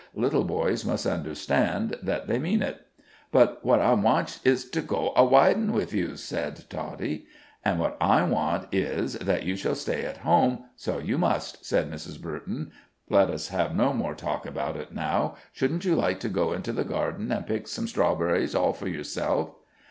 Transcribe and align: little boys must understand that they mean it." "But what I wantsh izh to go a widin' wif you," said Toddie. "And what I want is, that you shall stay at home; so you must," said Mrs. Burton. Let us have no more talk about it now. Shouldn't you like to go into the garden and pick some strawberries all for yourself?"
little 0.15 0.43
boys 0.45 0.83
must 0.83 1.05
understand 1.05 1.95
that 2.01 2.25
they 2.25 2.39
mean 2.39 2.63
it." 2.63 2.87
"But 3.31 3.63
what 3.63 3.79
I 3.79 3.93
wantsh 3.93 4.39
izh 4.43 4.71
to 4.71 4.81
go 4.81 5.13
a 5.15 5.23
widin' 5.23 5.73
wif 5.73 5.93
you," 5.93 6.15
said 6.15 6.63
Toddie. 6.71 7.27
"And 7.63 7.77
what 7.79 7.97
I 8.01 8.23
want 8.23 8.73
is, 8.73 9.13
that 9.19 9.43
you 9.43 9.55
shall 9.55 9.75
stay 9.75 10.03
at 10.03 10.17
home; 10.25 10.63
so 10.75 10.97
you 10.97 11.19
must," 11.19 11.63
said 11.63 11.91
Mrs. 11.91 12.19
Burton. 12.19 12.71
Let 13.11 13.29
us 13.29 13.49
have 13.49 13.75
no 13.75 13.93
more 13.93 14.15
talk 14.15 14.47
about 14.47 14.75
it 14.75 14.91
now. 14.91 15.35
Shouldn't 15.53 15.85
you 15.85 15.93
like 15.95 16.19
to 16.21 16.29
go 16.29 16.51
into 16.51 16.71
the 16.73 16.83
garden 16.83 17.31
and 17.31 17.45
pick 17.45 17.67
some 17.67 17.85
strawberries 17.85 18.55
all 18.55 18.73
for 18.73 18.87
yourself?" 18.87 19.51